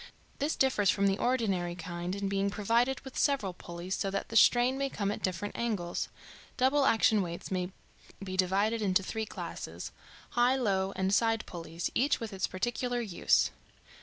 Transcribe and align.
This 0.39 0.55
differs 0.55 0.89
from 0.89 1.05
the 1.05 1.19
ordinary 1.19 1.75
kind 1.75 2.15
in 2.15 2.27
being 2.27 2.49
provided 2.49 2.99
with 3.01 3.15
several 3.15 3.53
pulleys, 3.53 3.93
so 3.95 4.09
that 4.09 4.29
the 4.29 4.35
strain 4.35 4.75
may 4.75 4.89
come 4.89 5.11
at 5.11 5.21
different 5.21 5.55
angles. 5.55 6.09
Double 6.57 6.87
action 6.87 7.21
weights 7.21 7.51
may 7.51 7.71
be 8.23 8.35
divided 8.35 8.81
into 8.81 9.03
three 9.03 9.27
classes 9.27 9.91
high, 10.31 10.55
low, 10.55 10.91
and 10.95 11.13
side 11.13 11.45
pulleys 11.45 11.91
each 11.93 12.19
with 12.19 12.33
its 12.33 12.47
particular 12.47 12.99
use. 12.99 13.51